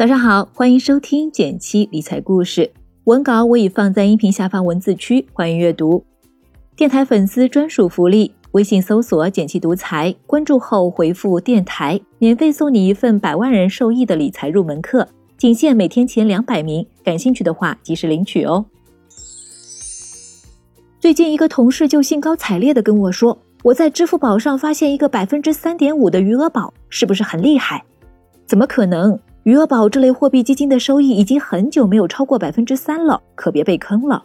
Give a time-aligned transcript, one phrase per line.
[0.00, 2.72] 早上好，欢迎收听简七理财故事。
[3.04, 6.02] 文稿我已放在音频下方文字区，欢迎阅读。
[6.74, 15.06] 电台粉丝专属福利：微信搜索“简七独裁，关注后回复“电台”，免费送你一份百万人受益的理财入门课，
[15.36, 16.86] 仅限每天前两百名。
[17.04, 18.64] 感兴趣的话，及时领取哦。
[20.98, 27.84] 最近一个同事就兴高采烈的跟我说：“我在支付宝上发现一个百分之三点五的余额宝，是不是很厉害？”
[28.48, 29.20] 怎么可能？
[29.44, 34.22] 余额宝这类货币基金的收益已经很久没有超过百分之三了，可别被坑了。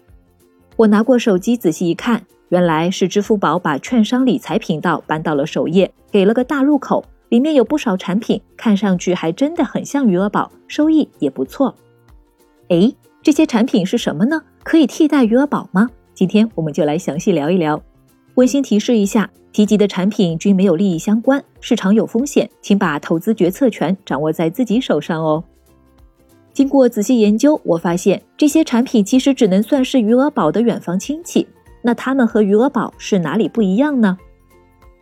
[0.76, 11.73] 我拿过手机仔细一看，原来是支付宝把券商理财频道搬到了首页，给了个大入口，里面有不少产品，看上去还真的很像余额宝，收益也不错。
[12.68, 14.42] 哎，这些产品是什么呢？
[14.64, 15.90] 可以替代余额宝吗？
[16.14, 17.82] 今天我们就来详细聊一聊。
[18.35, 25.41] 温馨提示一下，提及的产品均没有利益相关，市场有风险，请把投资决策权掌握在自己手上哦。
[26.52, 31.47] 经过仔细研究，我发现这些产品其实只能算是余额宝的远房亲戚。
[31.81, 34.17] 那它们和余额宝是哪里不一样呢？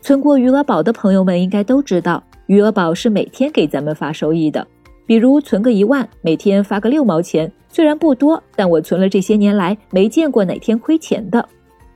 [0.01, 4.67] 存过余额宝的朋友们应该都知道，余额宝是每天给咱们发收益的。
[5.05, 7.51] 比如存个一万，每天发个六毛钱。
[7.69, 11.47] 虽然不多，但我存了这些年来没见过哪天亏钱的。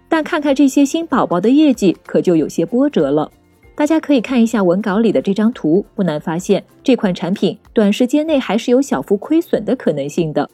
[0.09, 3.31] 但看看这些新宝宝的业绩，可就有些波折了。
[3.75, 10.49] 大家可以看一下文稿里的这张图，不难发现这款产品短时间内还是有小幅亏损的可能性的。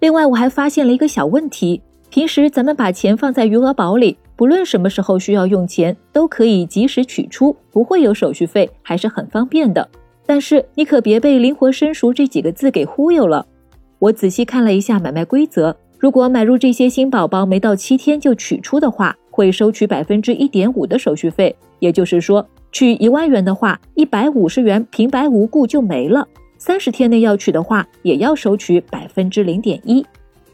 [0.00, 9.86] 另外，我还发现了一个小问题：平时咱们把钱放在余额宝里，不论什么时候需要用钱，都可以及时取出，不会有手续费，还是很方便的。
[10.24, 13.46] 但是你可别被“灵活生熟”这几个字给忽悠了。
[13.98, 21.54] 我仔细看了一下买卖规则，如果买入这些新宝宝没到七天就取出的话，会收取百分之一点五的手续费。
[21.78, 26.26] 也就是说，取一万元的话，一百五十元平白无故就没了。
[26.58, 30.04] 三十天内要取的话，也要收取百分之零点一。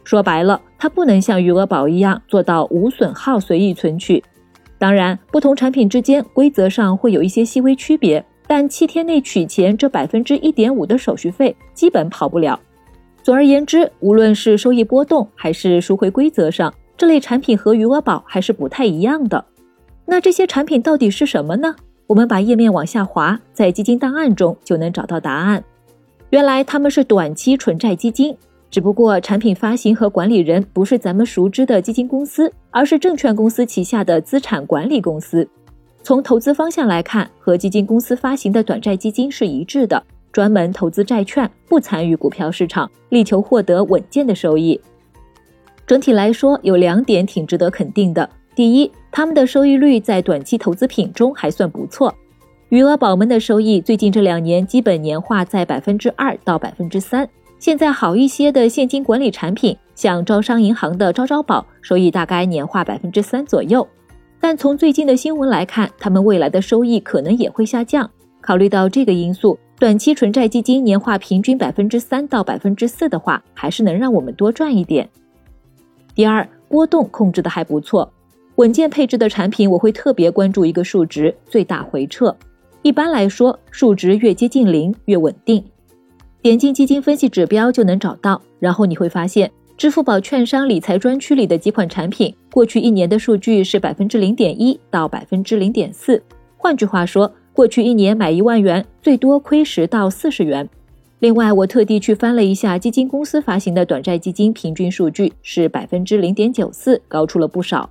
[0.04, 4.22] 说白了，它不能像余额宝一样做到无损耗随意存取。
[4.78, 12.58] 当然，不同产品之间规则上会有一些细微区别，但七天内取钱这百分之一点五的手续费基本跑不了。
[13.22, 19.44] 总而言之，无论是收益波动还是赎回规则上，这类产品和余额宝还是不太一样的。
[20.04, 21.76] 那这些产品到底是什么呢？
[22.08, 25.62] 我们把页面往下滑，在基金档案中就能找到答案。
[26.30, 28.36] 原来他们是短期纯债基金，
[28.70, 35.48] 只不过产品发行和管理人不是咱们熟知的基金公司，而是证券公司旗下的资产管理公司。
[36.02, 40.02] 从投资方向来看，和基金公司发行的短债基金是一致的。
[40.32, 44.80] 专门投资债券，不参与股票市场，力求获得稳健的收益。
[45.86, 52.14] 整体来说，有两点挺值得肯定的：第一，他们的收益率在短期投资品中还算不错。
[52.70, 57.28] 余额宝们的收益最近这两年基本年化在百分之二到百分之三。
[57.58, 63.86] 现在好一些的现金管理产品，像招商银行的招招宝，收益大概年化百分之三左右。
[64.40, 68.10] 但从最近的新闻来看，他们未来的收益可能也会下降。
[68.40, 69.58] 考虑到这个因素。
[69.82, 75.08] 短期纯债基金年化平均百分之三到百分之四的话，还是能让我们多赚一点。
[76.14, 78.08] 第二，波动控制的还不错，
[78.54, 82.32] 稳健配置的产品，我会特别关注一个数值——最大回撤。
[82.82, 85.60] 一般来说，数值越接近零越稳定。
[86.40, 96.22] 点进基金分析指标就能找到，然后你会发现，支付宝券商理财专区里的几款产品，过去一年的数据是百分之零点一到百分之零点四。
[96.56, 97.28] 换句话说。
[97.52, 100.68] 过去一年买一万元，最多亏十到四十元。
[101.18, 107.88] 另外，我特地去翻了一下基金公司发行的短债基金平均数据是百分之零点九四，高出了不少。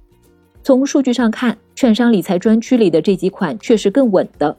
[0.64, 4.56] 从数据上看，券商理财专区里的这几款确实更稳的。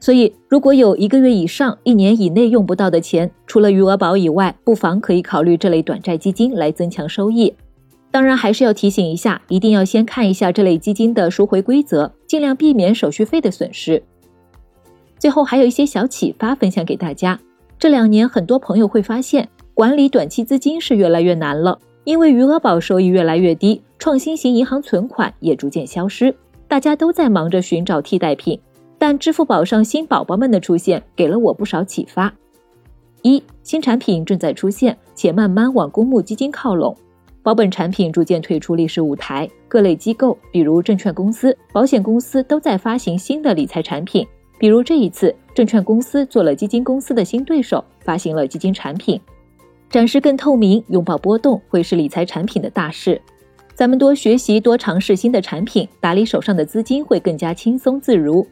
[0.00, 7.54] 所以，如果有一个月以上、一年以内用不到的钱，除了余额宝以外，不妨可以考虑这类短债基金来增强收益。
[8.12, 14.02] 当然，还是要提醒一下，一定要先看一下这类基金的赎回规则，尽量避免手续费的损失。
[15.18, 17.40] 最后，还有一些小启发分享给大家。
[17.78, 26.34] 这两年，很多朋友会发现，管理短期资金是越来越难了，因为余额宝收益越来越低，创新型银行存款也逐渐消失，
[26.68, 28.60] 大家都在忙着寻找替代品。
[28.98, 32.32] 但支付宝上新宝宝们的出现，给了我不少启发。
[33.22, 36.94] 一，新产品正在出现，且慢慢往公募基金靠拢。
[37.42, 44.26] 保本产品逐渐退出历史舞台，各类机构，比如证券公司、保险公司，都在发行新的理财产品。
[44.58, 49.20] 比如这一次，证券公司做了基金公司的新对手，发行了基金产品，
[49.90, 53.20] 展示更透明，拥抱波动，会是理财产品的大事。
[53.74, 58.46] 咱们多学习，多尝试新的产品，打理手上的资金会更加轻松自如。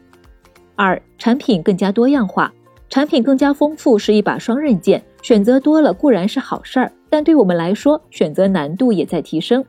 [0.75, 2.51] 二，产品更加多样化。
[2.89, 9.63] 产品更加丰富是一把双刃剑，选择多了固然是好事儿，但对我们来说，选择难度也在提升。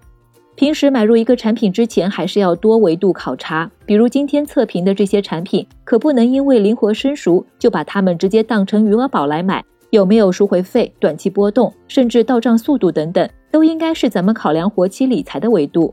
[0.55, 3.69] 平时买入一个产品之前，还是要多维度考察。
[3.85, 9.65] 比如今天测评的这些产品，可不能因为灵活生熟就把它们直接当成余额宝来买。
[9.91, 15.93] 有没有赎回费、短期波动，甚至到账速度等等，都应该是咱们考量活期理财的维度。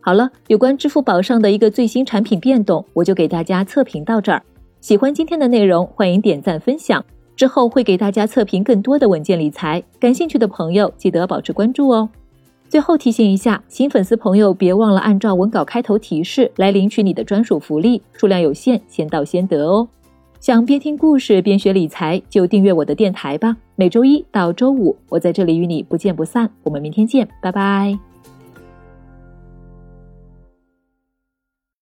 [0.00, 4.42] 好了，有关支付宝上的一个最新产品变动，我就给大家测评到这儿。
[4.80, 7.04] 喜欢今天的内容，欢迎点赞分享。
[7.34, 12.08] 之后会给大家测评更多的稳健理财，感兴趣的朋友记得保持关注哦。
[12.68, 19.88] 最后提醒一下，新粉丝朋友别忘了按照文稿开头提示来领取你的专属福利，数量有限，先到先得哦。
[20.40, 23.56] 想边听故事边学理财，就订阅我的电台吧。
[23.76, 26.50] 每周一到周五，我在这里与你不见不散。
[26.64, 28.11] 我们明天见，拜拜。